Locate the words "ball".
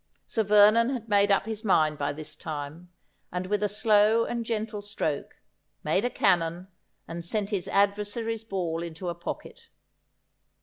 8.43-8.81